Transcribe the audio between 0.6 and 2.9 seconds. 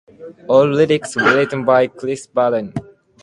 lyrics written by Chris Barnes.